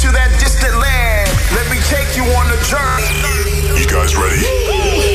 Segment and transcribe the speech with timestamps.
[0.00, 1.28] to that distant land.
[1.52, 3.12] Let me take you on a journey.
[3.78, 4.48] You guys ready?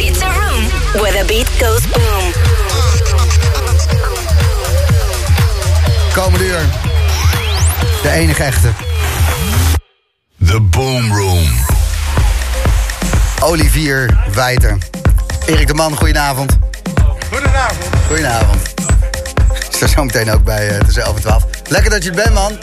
[0.05, 0.63] It's a room
[1.01, 2.25] where the beat goes boom.
[6.13, 6.65] Komende uur.
[8.01, 8.69] De enige echte.
[10.46, 11.47] The Boom Room.
[13.39, 14.78] Olivier Wijter.
[15.46, 16.57] Erik de Man, goedenavond.
[17.31, 17.85] Goedenavond.
[18.07, 18.73] Goedenavond.
[19.71, 21.43] Is er zo meteen ook bij uh, tussen 11 en 12.
[21.67, 22.57] Lekker dat je het bent, man.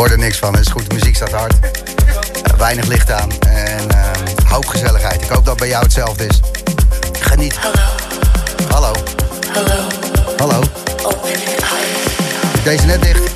[0.00, 0.52] Ik hoor er niks van.
[0.52, 1.54] Het is goed, de muziek staat hard.
[1.54, 3.30] Uh, weinig licht aan.
[3.40, 5.22] En uh, hoop gezelligheid.
[5.22, 6.40] Ik hoop dat bij jou hetzelfde is.
[7.20, 7.58] Geniet.
[8.68, 8.92] Hallo.
[9.52, 9.86] Hallo.
[10.36, 10.60] Hallo.
[11.24, 12.64] Eyes.
[12.64, 13.29] Deze net dicht.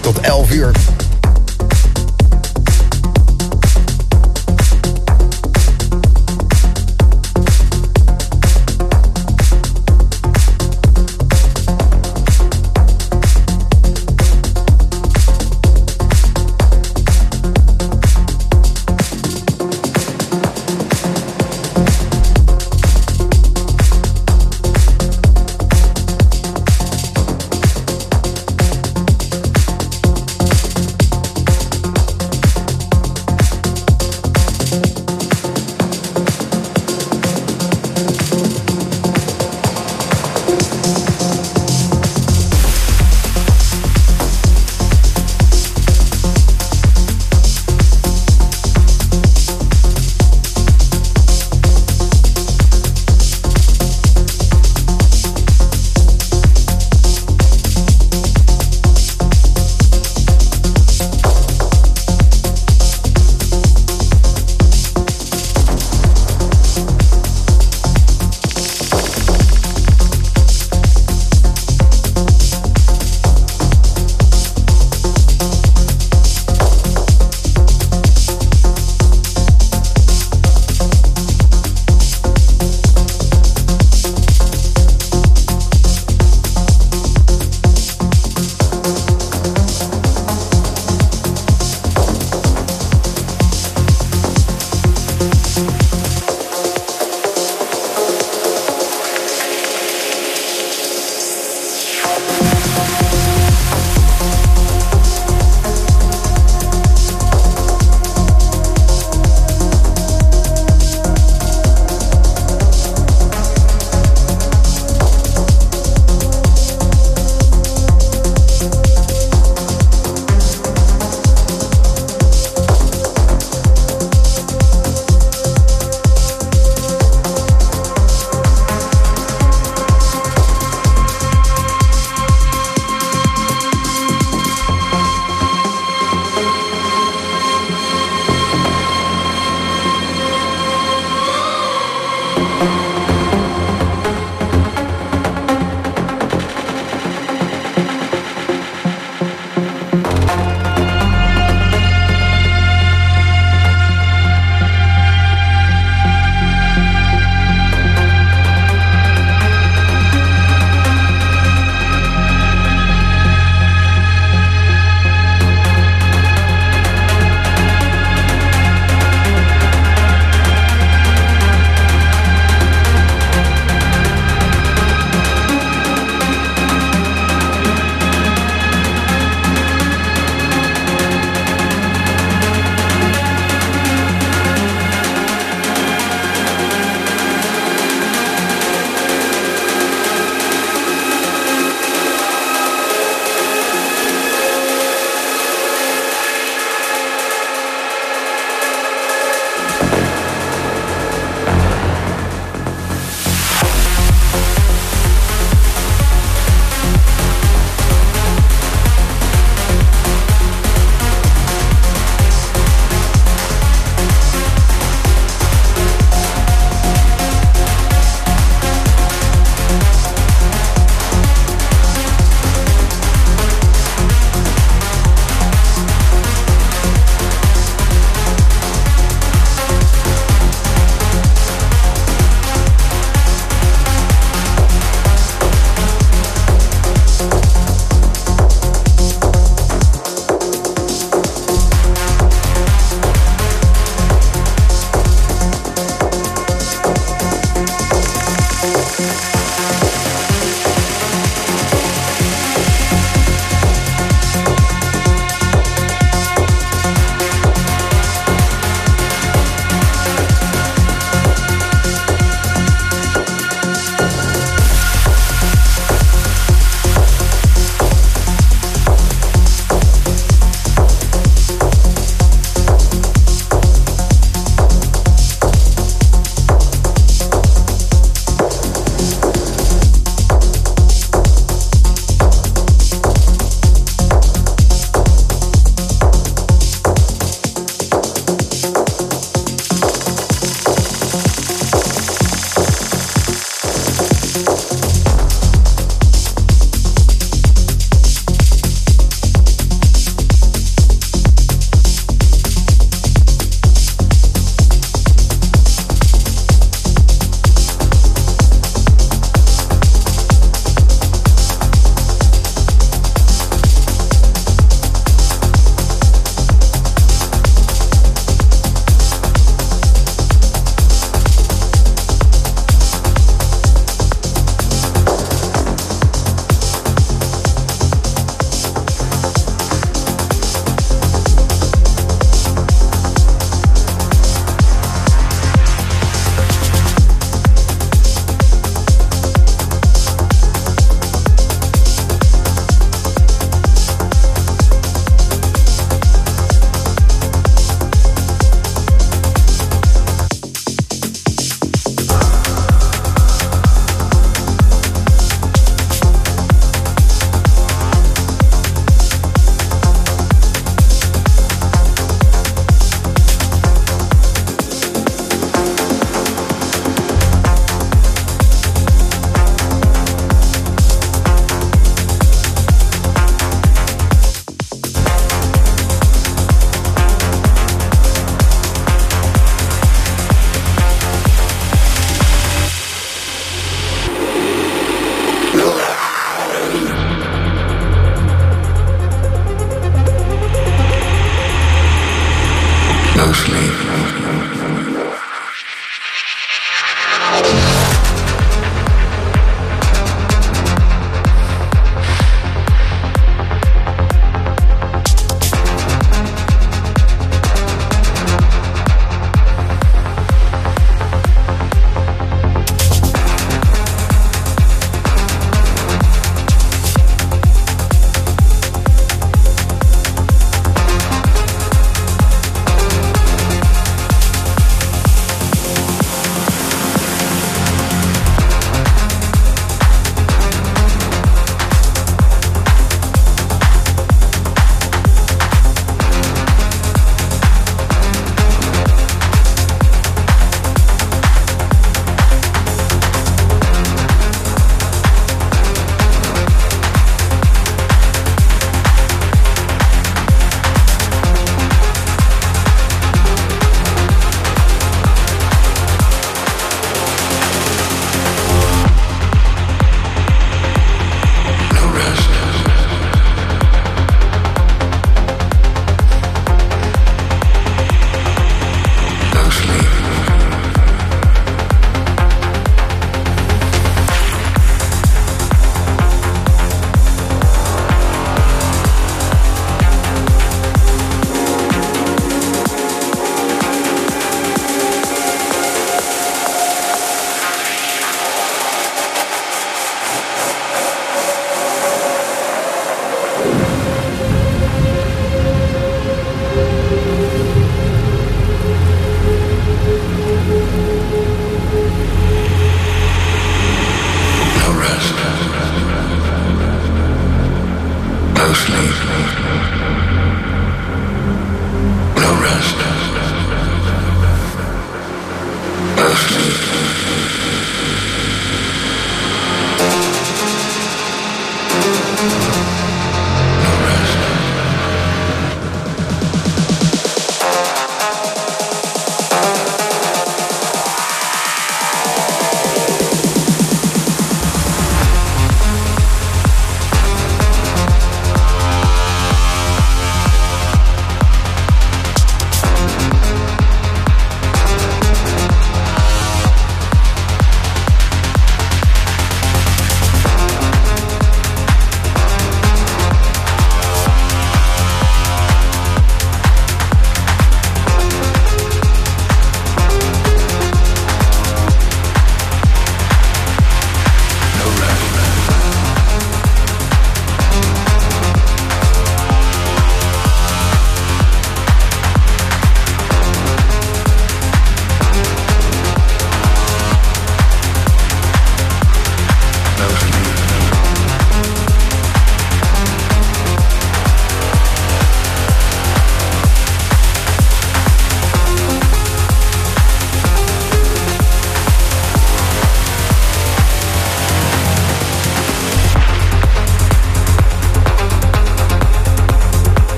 [0.00, 1.03] Tot 11 uur.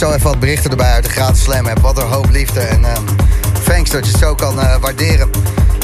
[0.00, 1.80] Zo even wat berichten erbij uit de gratis Slam app.
[1.80, 2.60] Wat een hoop liefde.
[2.60, 2.88] En uh,
[3.64, 5.30] thanks dat je het zo kan uh, waarderen.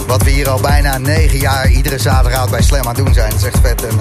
[0.06, 3.30] Wat we hier al bijna negen jaar iedere zaterdagavond bij Slam aan doen zijn.
[3.30, 3.86] Dat is echt vet.
[3.86, 3.98] En,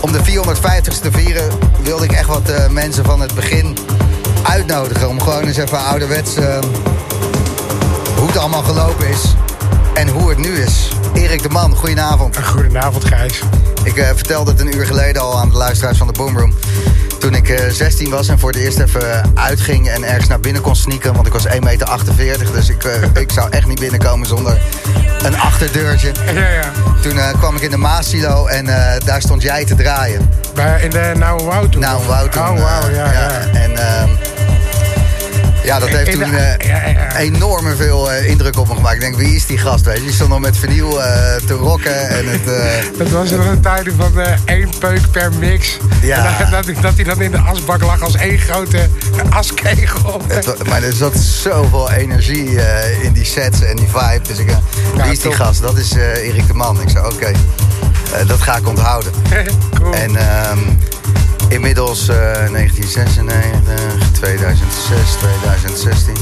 [0.00, 1.48] om de 450ste te vieren
[1.82, 3.76] wilde ik echt wat mensen van het begin
[4.42, 5.08] uitnodigen.
[5.08, 6.34] Om gewoon eens even ouderwets
[8.16, 9.34] hoe het allemaal gelopen is.
[9.94, 10.88] En hoe het nu is.
[11.28, 12.38] Erik de Man, goedenavond.
[12.44, 13.42] Goedenavond, Gijs.
[13.84, 16.54] Ik uh, vertelde het een uur geleden al aan de luisteraars van de Boomroom.
[17.18, 20.62] Toen ik uh, 16 was en voor het eerst even uitging en ergens naar binnen
[20.62, 21.14] kon sneaken.
[21.14, 24.60] Want ik was 1,48 meter, dus ik, uh, ik zou echt niet binnenkomen zonder
[25.22, 26.12] een achterdeurtje.
[26.34, 26.72] Ja, ja.
[27.02, 28.64] Toen kwam ik in de Maasilo en
[29.04, 30.30] daar stond jij te draaien.
[30.54, 31.84] Bij, in de Nauwe Wout toen?
[31.84, 32.24] Oh,
[32.92, 33.12] ja.
[33.12, 33.30] ja.
[33.52, 34.08] En ehm,
[35.64, 37.16] ja, dat heeft toen uh, ja, ja.
[37.16, 38.94] enorme veel uh, indruk op me gemaakt.
[38.94, 39.84] Ik denk, wie is die gast?
[39.84, 40.02] Weet je?
[40.02, 42.08] Die stond nog met vernieuw uh, te rocken.
[42.08, 42.44] En het,
[42.98, 45.76] dat was nog een tijd van één peuk per mix.
[46.02, 46.38] Ja.
[46.38, 48.88] Dat, dat, dat, hij dan in de asbak lag als één grote
[49.30, 50.20] askegel.
[50.26, 52.60] Het, maar er zat zoveel energie
[53.02, 54.20] in die sets en die vibe.
[54.26, 54.50] Dus ik,
[54.94, 55.62] wie is die gast?
[55.62, 56.80] Dat is Erik de Man.
[56.80, 57.34] Ik zei, oké, okay,
[58.26, 59.12] dat ga ik onthouden.
[59.80, 59.94] cool.
[59.94, 60.10] En...
[60.50, 60.78] Um,
[61.48, 66.14] Inmiddels uh, 1996, 2006, 2016.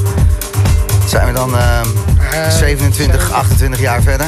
[1.06, 1.80] Zijn we dan uh,
[2.32, 4.26] uh, 27, 28 jaar verder.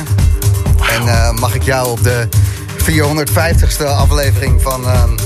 [0.96, 2.28] En uh, mag ik jou op de
[2.82, 5.16] 450ste aflevering van ehm,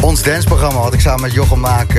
[0.00, 0.80] ons danceprogramma...
[0.80, 1.92] wat ik samen met Jochem maak...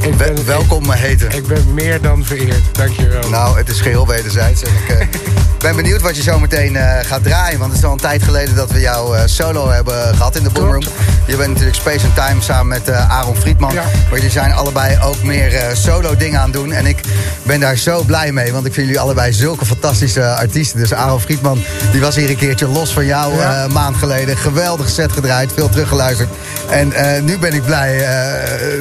[0.00, 1.30] Ik ben, welkom ik, heten.
[1.30, 3.28] Ik ben meer dan vereerd, dankjewel.
[3.28, 4.62] Nou, het is geheel wederzijds.
[4.62, 5.06] En ik uh,
[5.64, 7.58] ben benieuwd wat je zo meteen uh, gaat draaien.
[7.58, 10.42] Want het is al een tijd geleden dat we jou uh, solo hebben gehad in
[10.42, 10.82] de Boomroom.
[11.26, 13.72] Je bent natuurlijk Space and Time samen met Aaron Friedman.
[13.72, 13.82] Ja.
[13.82, 16.72] Maar jullie zijn allebei ook meer solo dingen aan het doen.
[16.72, 17.00] En ik
[17.42, 18.52] ben daar zo blij mee.
[18.52, 20.78] Want ik vind jullie allebei zulke fantastische artiesten.
[20.78, 23.66] Dus Aaron Friedman, die was hier een keertje los van jou ja.
[23.72, 24.36] maand geleden.
[24.36, 26.28] Geweldig set gedraaid, veel teruggeluisterd.
[26.70, 26.92] En
[27.24, 28.06] nu ben ik blij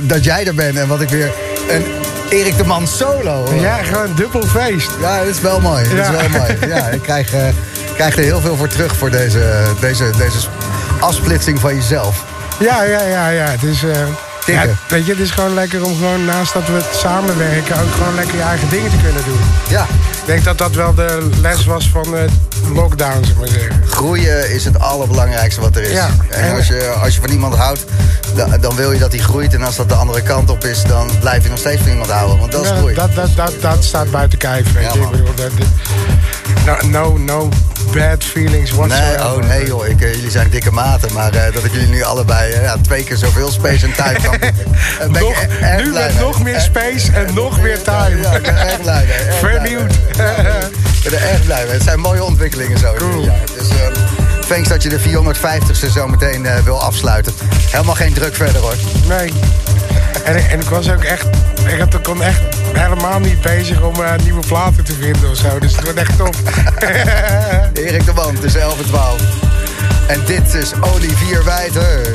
[0.01, 0.77] dat jij er bent.
[0.77, 1.31] En wat ik weer
[1.69, 1.85] een
[2.29, 3.45] Erik de Man solo.
[3.45, 3.61] Hoor.
[3.61, 4.91] Ja, gewoon dubbel feest.
[4.99, 5.83] Ja, dat is wel mooi.
[5.83, 6.03] Dat ja.
[6.03, 6.57] is wel mooi.
[6.75, 7.41] Ja, ik krijg, uh,
[7.93, 10.37] krijg er heel veel voor terug voor deze, deze, deze
[10.99, 12.23] afsplitsing van jezelf.
[12.59, 13.45] Ja, ja, ja, ja.
[13.45, 13.83] Het is...
[13.83, 13.91] Uh...
[14.45, 17.81] Ja, weet je, het is gewoon lekker om gewoon naast dat we samenwerken...
[17.81, 19.39] ook gewoon lekker je eigen dingen te kunnen doen.
[19.69, 19.85] Ja.
[20.27, 22.25] Ik denk dat dat wel de les was van de
[22.73, 23.83] lockdown, zeg maar zeggen.
[23.87, 25.91] Groeien is het allerbelangrijkste wat er is.
[25.91, 26.09] Ja.
[26.29, 27.85] En als je, als je van iemand houdt,
[28.59, 29.53] dan wil je dat hij groeit.
[29.53, 32.09] En als dat de andere kant op is, dan blijf je nog steeds van iemand
[32.09, 32.39] houden.
[32.39, 32.93] Want dat is groei.
[32.93, 34.95] Dat, dat, dat, dat staat buiten kijf, weet Ja, je.
[34.95, 35.11] Ik man.
[35.11, 35.51] bedoel, dat,
[36.65, 37.49] no, no, no
[37.93, 39.25] bad feelings Nee, whatsoever.
[39.25, 41.13] oh nee joh, ik, eh, jullie zijn dikke maten.
[41.13, 44.37] Maar eh, dat ik jullie nu allebei ja, twee keer zoveel space en time kan.
[45.21, 48.21] Nog, e- nu met nog meer space en nog meer time.
[48.21, 49.37] Ja, ik ben erg blij mee.
[49.51, 49.91] Vernieuwd.
[51.03, 51.73] Ik ben er erg blij mee.
[51.73, 53.23] Het zijn mooie ontwikkelingen zo in Cool.
[53.23, 53.39] jaar.
[53.57, 53.67] Dus
[54.47, 57.33] thanks dat je de 450ste zo meteen wil afsluiten.
[57.71, 58.73] Helemaal geen druk verder hoor.
[59.07, 59.33] Nee.
[60.27, 61.25] En, en ik was ook echt...
[61.67, 62.41] Ik had- echt
[62.73, 65.59] helemaal niet bezig om eh, nieuwe platen te vinden of zo.
[65.59, 66.35] Dus het wordt echt top.
[67.85, 69.21] Erik de Man tussen 11 en 12.
[70.07, 72.13] En dit is Olivier Wijter.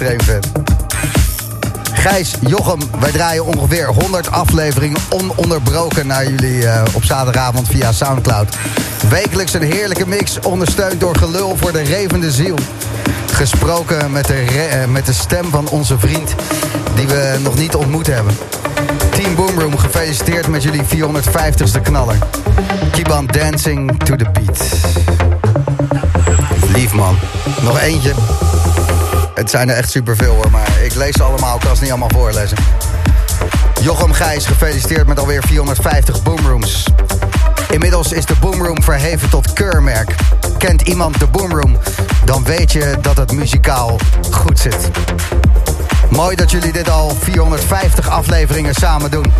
[0.00, 0.40] Extreem.
[1.92, 8.56] Gijs, Jochem, wij draaien ongeveer 100 afleveringen ononderbroken naar jullie uh, op zaterdagavond via Soundcloud.
[9.08, 12.56] Wekelijks een heerlijke mix, ondersteund door gelul voor de revende ziel.
[13.32, 16.34] Gesproken met de, uh, met de stem van onze vriend
[16.94, 18.36] die we nog niet ontmoet hebben.
[19.10, 22.18] Team Boomroom, gefeliciteerd met jullie 450ste knaller.
[22.92, 24.64] Keep on dancing to the beat.
[26.72, 27.18] Lief man.
[27.62, 28.12] Nog eentje.
[29.34, 31.54] Het zijn er echt superveel hoor, maar ik lees ze allemaal.
[31.54, 32.56] Ik kan ze niet allemaal voorlezen.
[33.80, 36.84] Jochem Gijs, gefeliciteerd met alweer 450 Boomrooms.
[37.70, 40.14] Inmiddels is de Boomroom verheven tot keurmerk.
[40.58, 41.78] Kent iemand de Boomroom,
[42.24, 43.98] dan weet je dat het muzikaal
[44.30, 44.90] goed zit.
[46.10, 49.32] Mooi dat jullie dit al 450 afleveringen samen doen.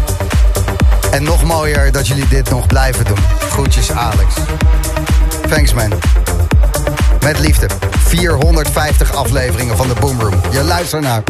[1.11, 3.19] En nog mooier dat jullie dit nog blijven doen.
[3.51, 4.35] Groetjes Alex.
[5.49, 5.93] Thanks man.
[7.21, 7.67] Met liefde.
[8.11, 10.41] 450 afleveringen van de Boomroom.
[10.51, 11.23] Je luistert naar...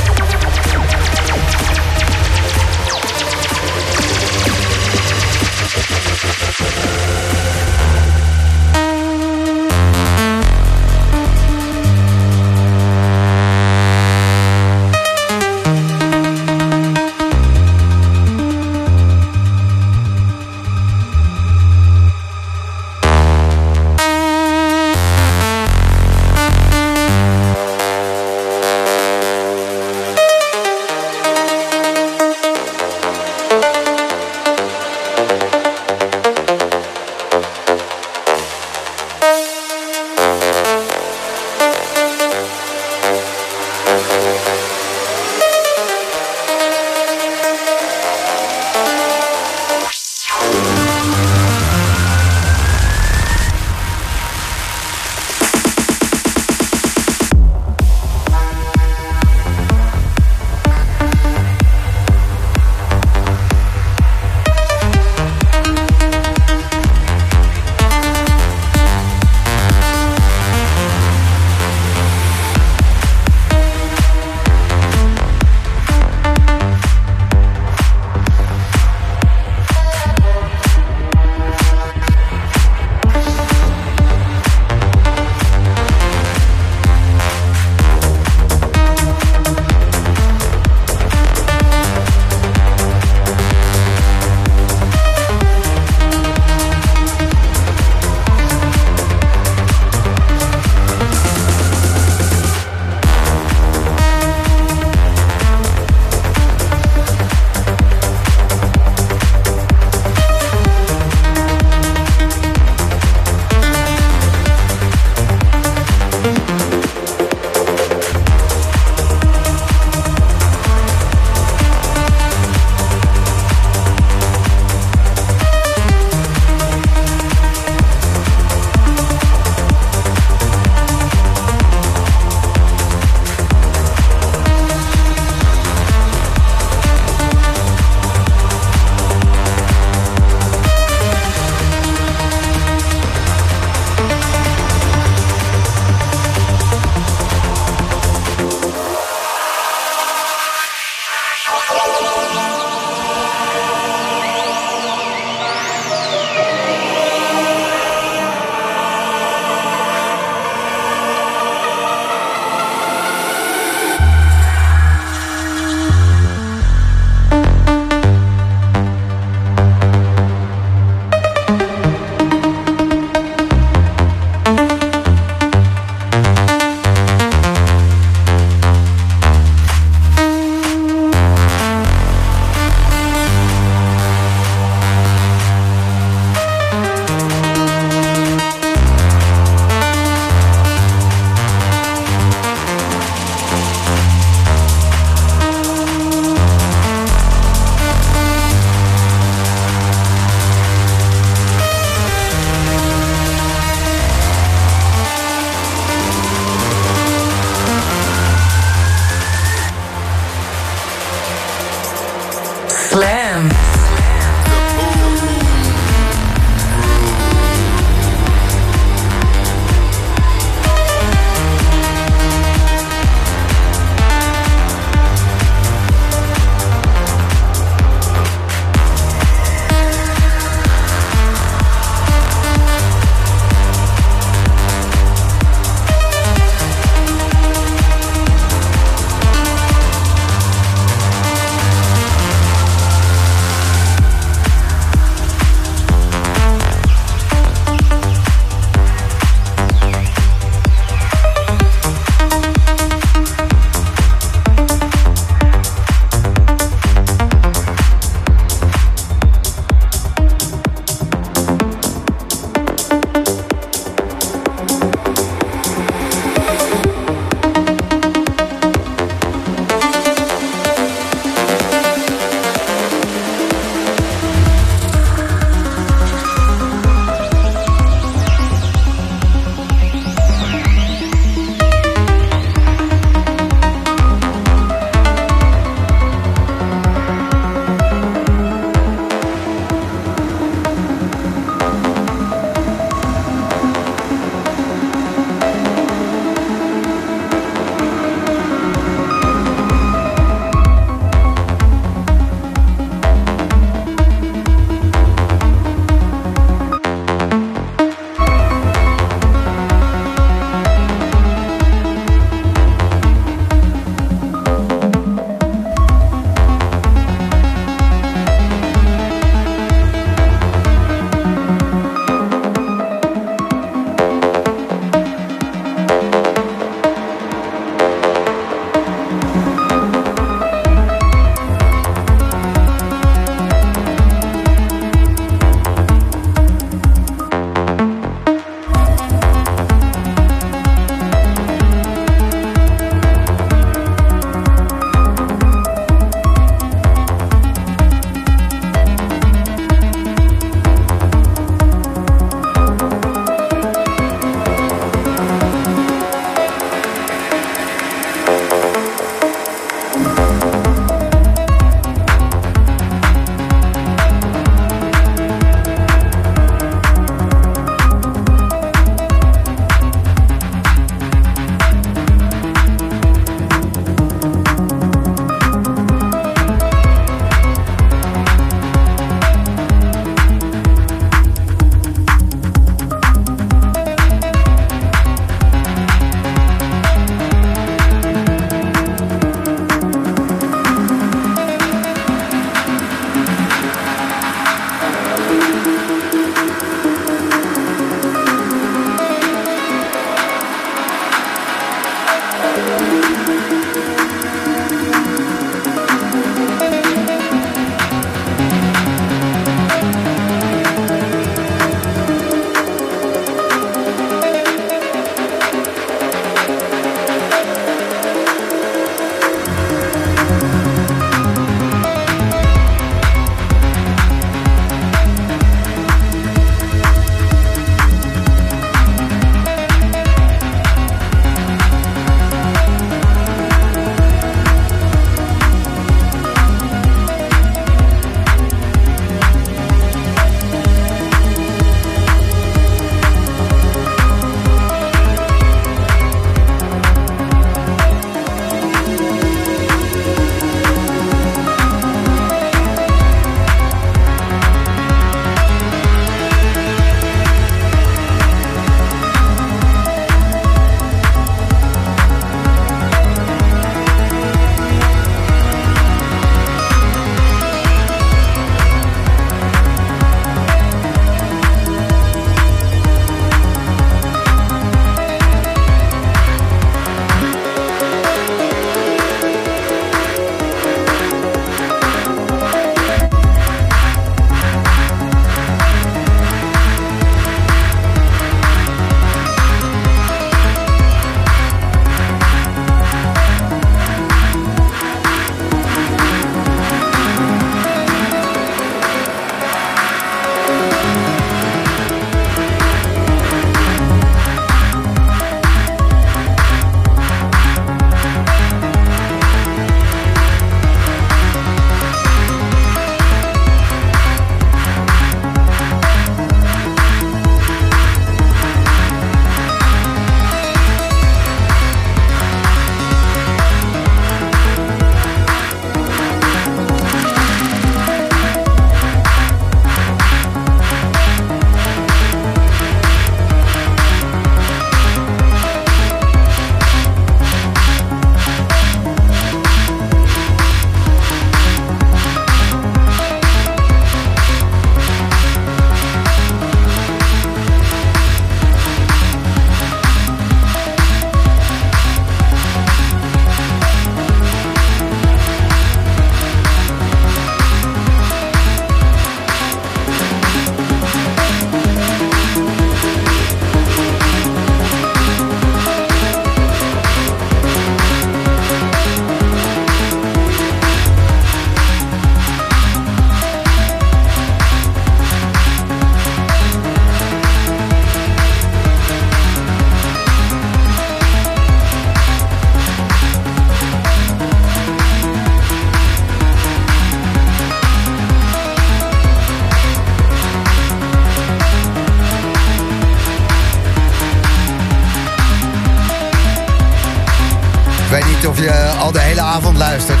[599.54, 600.00] avond luistert.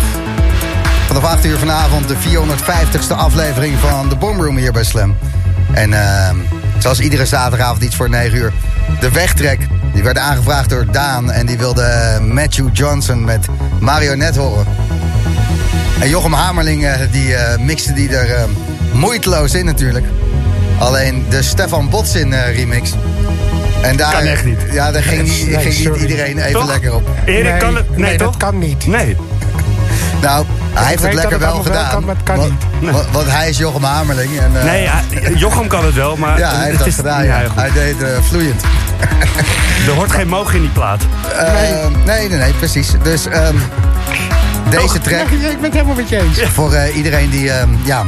[1.06, 5.16] Vanaf 8 uur vanavond de 450ste aflevering van de Boomroom hier bij Slam.
[5.72, 6.30] En uh,
[6.78, 8.52] zoals iedere zaterdagavond iets voor 9 uur.
[9.00, 11.30] De wegtrek, die werd aangevraagd door Daan.
[11.30, 13.46] En die wilde Matthew Johnson met
[13.80, 14.66] Marionet horen.
[16.00, 18.42] En Jochem Hamerling, uh, die uh, mixte die er uh,
[18.92, 20.06] moeiteloos in natuurlijk.
[20.78, 22.92] Alleen de Stefan Botsin remix.
[23.84, 24.58] En daar, kan echt niet.
[24.72, 26.00] Ja, daar ging, niet, Nee, ging niet sorry.
[26.00, 26.66] iedereen even Toch?
[26.68, 27.08] lekker op.
[27.24, 27.90] Erik Nee, kan het...
[27.90, 28.26] Nee, nee, toch?
[28.26, 28.86] dat kan niet.
[28.86, 29.16] Nee.
[30.74, 31.90] Hij heeft het lekker wel gedaan.
[31.90, 32.90] kan, maar het kan want, niet.
[32.90, 34.38] want- want hij is Jochem Hamerling.
[34.38, 34.88] En, eh, Nee,
[35.36, 36.38] Jochem kan het wel, maar...
[36.44, 37.24] ja, hij heeft dat is, gedaan.
[37.24, 37.42] Ja.
[37.54, 38.62] Hij deed eh, vloeiend.
[39.86, 41.02] Er hoort geen mogen in die plaat.
[41.38, 41.52] Eh,
[42.04, 42.90] nee, nee, nee, precies.
[43.02, 43.54] Dus ehm,
[44.70, 46.40] deze track, Ja, ik ben het helemaal met je eens.
[46.52, 48.04] voor eh, iedereen die ehm, ja,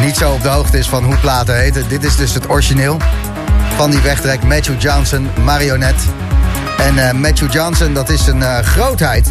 [0.00, 1.84] niet zo op de hoogte is van hoe platen heten.
[1.88, 2.96] Dit is dus het origineel
[3.76, 4.42] van die wegtrek.
[4.42, 6.02] Matthew Johnson, Marionette.
[6.78, 9.30] En eh, Matthew Johnson, dat is een eh, grootheid.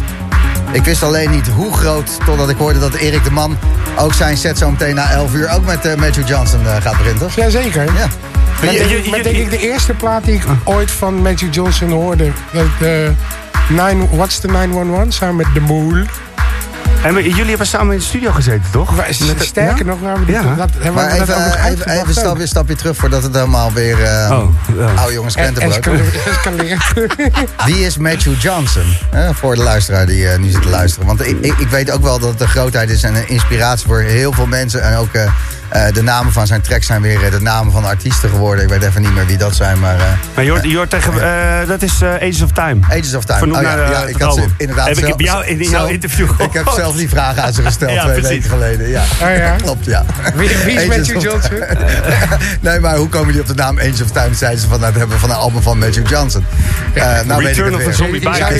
[0.72, 3.58] Ik wist alleen niet hoe groot, totdat ik hoorde dat Erik de Man
[3.98, 6.96] ook zijn set zo meteen na 11 uur ook met eh, Matthew Johnson eh, gaat
[6.96, 7.34] beginnen, toch?
[7.34, 7.84] Jazeker.
[7.84, 7.90] Ja.
[8.60, 10.42] Met, Je- denk, je- ik- je- met denk je- ik de eerste plaat die ik
[10.64, 12.30] ooit van Matthew Johnson hoorde.
[12.52, 12.88] Dat, eh,
[13.68, 15.94] nine, What's the 911 samen met De Moel.
[17.02, 18.96] En we- jullie hebben samen in de studio gezeten, toch?
[18.96, 19.84] Met Sterker ja?
[19.84, 20.42] nog, waar we die, Ja.
[20.54, 23.34] dat, hebben Maar we dat even, eh, even, uitgebracht even een stapje, terug voordat het
[23.34, 24.92] helemaal weer eh Oh, ja.
[24.94, 25.96] oude jongens krentenbrood.
[27.64, 28.82] Wie is Matthew Johnson?
[29.10, 31.06] Eh, voor de luisteraar die eh, nu zit te luisteren.
[31.06, 33.86] Want ik, ik, ik weet ook wel dat het een grootheid is en een inspiratie
[33.86, 34.82] voor heel veel mensen.
[34.82, 35.32] En ook eh,
[35.68, 38.64] eh, de namen van zijn tracks zijn weer eh, de namen van artiesten geworden.
[38.64, 39.96] Ik weet even niet meer wie dat zijn, maar...
[39.98, 40.02] eh,
[40.34, 41.12] Maar je hoort, je hoort tegen...
[41.62, 42.80] eh, dat is Ages of Time.
[42.90, 43.38] Ages of Time.
[43.38, 45.44] Vernoemd Oh ja, naar, ja, het ik had ze inderdaad Heb ik zelf- bij jou
[45.46, 46.74] in jouw zelf- interview Ik heb gehoord.
[46.82, 48.28] zelf die vraag aan ze gesteld Ja, twee precies.
[48.28, 48.88] weken geleden.
[48.88, 49.02] Ja.
[49.22, 49.54] Oh ja.
[49.64, 50.04] Klopt, ja.
[50.34, 51.58] Wie, wie is Ages Matthew of- Johnson?
[52.60, 54.34] nee, maar hoe komen jullie op de naam Angels of Time?
[54.34, 56.44] Zeiden ze van nou, het hebben van een album van Matthew Johnson.
[56.94, 57.92] Eh, nou weet ik Return of the.
[57.92, 58.54] Zombie Bike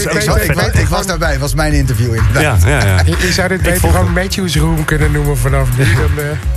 [0.64, 2.62] Ik, ik was daarbij, het was mijn interview inderdaad.
[2.62, 2.96] Ja, ja, ja.
[3.04, 5.82] Je, je zou dit beter gewoon Matthew's Room kunnen noemen vanaf nu.
[5.84, 5.88] Eh,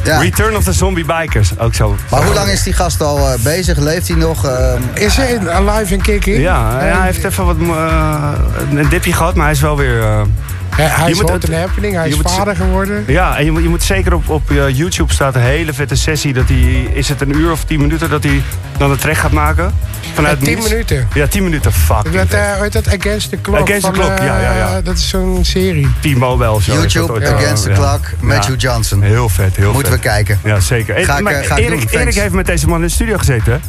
[0.03, 0.19] Ja.
[0.41, 1.95] Return of the Zombie Bikers, ook zo.
[2.11, 3.77] Maar hoe lang is die gast al eh, bezig?
[3.77, 4.45] Leeft hij nog?
[4.45, 6.37] Ehm, is hij Alive and Kicking?
[6.37, 8.31] Ja, ja, hij heeft even wat eh,
[8.73, 10.25] een dipje gehad, maar hij is wel weer...
[10.71, 11.95] eh, Hij, Je is moet het- and happening.
[11.95, 13.03] Hij is moet- vader geworden.
[13.07, 15.95] ja, en je, moet- je moet zeker op, op eh, YouTube staat een hele vette
[15.95, 16.33] sessie.
[16.33, 18.41] Dat hij, is het een uur of tien minuten dat hij
[18.77, 19.73] dan een track gaat maken?
[20.13, 20.69] Vanuit Ja, tien niets.
[20.69, 21.07] minuten.
[21.13, 22.13] Ja, tien minuten, fuck.
[22.13, 22.87] Dat, eh, hoe heet dat?
[22.99, 23.61] Against the Clock.
[23.61, 24.77] Against the Clock, ja, ja, ja.
[24.77, 25.87] eh, Dat is zo'n serie.
[25.99, 26.73] T-Mobile of zo.
[26.73, 27.87] YouTube, ooit, Against eh, the ja.
[27.87, 28.69] Clock, Matthew Ja.
[28.71, 29.01] Johnson.
[29.01, 30.07] Heel vet, heel Moeten we vet.
[30.11, 30.39] kijken.
[30.43, 30.95] Ja, zeker.
[30.95, 32.01] Eh, Ga ik, maar eh, ga ik Erik, doen.
[32.01, 33.59] Erik heeft met deze man in de studio gezeten, hè?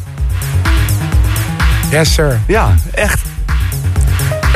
[1.99, 2.39] Yes, sir.
[2.47, 3.21] Ja, echt.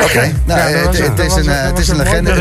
[0.03, 2.33] Oké, nou, Ja, het, is een, eh, het is een legende.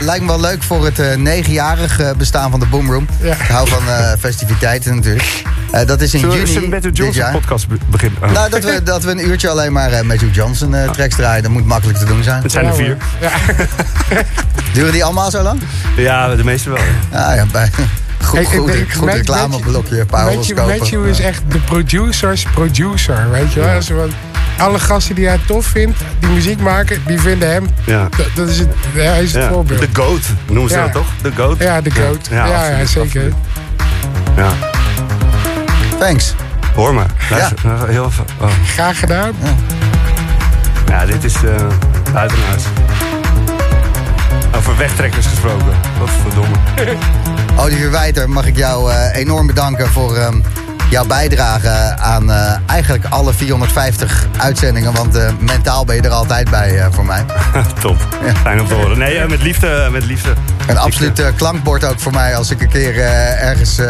[0.00, 3.06] lijkt me wel leuk voor het eh, negenjarig eh, bestaan van de Boomroom.
[3.20, 3.32] Ja.
[3.32, 5.42] Ik hou van eh, festiviteiten natuurlijk.
[5.70, 8.22] Eh, dat is in Zullen juni met Johnson podcast be- beginnen?
[8.22, 8.30] Oh.
[8.30, 11.42] Nou, dat we, dat we een uurtje alleen maar eh, Matthew Johnson eh, tracks draaien.
[11.42, 12.42] Dat moet makkelijk te doen zijn.
[12.42, 12.96] het zijn er vier.
[13.20, 13.30] Ja.
[14.72, 15.60] Duren die allemaal zo lang?
[15.96, 16.78] Ja, de meeste wel.
[17.12, 17.24] ja.
[17.28, 17.70] Ah ja, bij,
[18.22, 20.56] goed, goed, goed Matthew- reclameblokje, Matthew.
[20.78, 24.08] Matthew is echt de producers producer, weet je wel.
[24.58, 27.66] Alle gasten die hij tof vindt, die muziek maken, die vinden hem...
[27.86, 28.08] Ja.
[28.34, 29.48] Dat, is het, hij is het Ja.
[29.48, 29.80] voorbeeld.
[29.80, 30.82] De GOAT, noemen ze Ja.
[30.82, 31.06] dat toch?
[31.22, 31.58] De GOAT?
[31.58, 32.26] ja, de goat.
[32.30, 33.04] Ja, ja, absoluut, zeker.
[33.06, 33.34] absoluut.
[34.36, 34.52] Ja.
[35.98, 36.34] Thanks.
[36.74, 37.10] Hoor maar.
[37.30, 38.24] Luister, nou, Heel veel.
[38.40, 38.48] Oh.
[38.66, 39.32] Graag gedaan.
[40.88, 41.40] Ja, dit is eh
[42.12, 42.62] buiten huis.
[44.56, 45.74] Over wegtrekkers gesproken.
[45.98, 46.56] Wat verdomme.
[47.62, 50.40] Olivier Wijter, mag ik jou eh, enorm bedanken voor ehm,
[50.90, 54.92] jouw bijdrage aan eh, eigenlijk alle 450 uitzendingen.
[54.92, 57.24] Want eh, mentaal ben je er altijd bij eh, voor mij.
[57.80, 57.96] Top.
[58.42, 58.98] Fijn om te horen.
[58.98, 59.88] Nee, met liefde.
[59.92, 60.34] Met liefde.
[60.66, 62.98] Een absoluut klankbord ook voor mij als ik een keer
[63.40, 63.80] ergens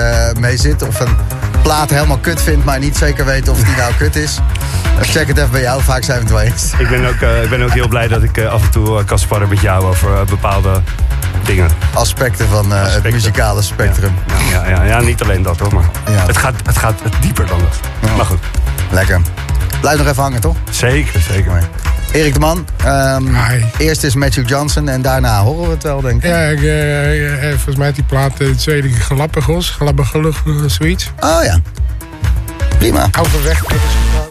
[0.41, 0.83] mee zit.
[0.83, 1.17] Of een
[1.63, 4.39] plaat helemaal kut vind, maar niet zeker weet of die nou kut is.
[5.01, 6.73] Check het even bij jou, vaak zijn we het wel eens.
[6.79, 9.49] Ik ben ook, ik ben ook heel blij dat ik af en toe kan sparren
[9.49, 10.83] met jou over bepaalde
[11.45, 11.69] dingen.
[11.95, 14.15] Aspecten van eh, het muzikale spectrum.
[14.51, 16.27] Ja, ja, ja, ja, niet alleen dat hoor, maar Ja.
[16.27, 17.81] het, gaat, het gaat dieper dan dat.
[18.11, 18.17] Ja.
[18.17, 18.39] Maar goed,
[18.91, 19.21] Lekker.
[19.81, 20.57] Blijf nog even hangen, toch?
[20.71, 21.51] zeker, zeker.
[21.51, 21.63] Mooi.
[22.13, 23.65] Erik de Man, ehm, Hi.
[23.79, 26.31] eerst is Matthew Johnson en daarna horen we het wel, denk ik.
[26.31, 29.71] Ja, ik, eh, eh, volgens mij heeft die plaat uh, tweede Galapagos.
[29.71, 30.35] Galapagos,
[30.67, 31.11] zoiets.
[31.21, 31.59] Oh ja.
[32.79, 33.09] Prima.
[33.21, 33.63] Overweg.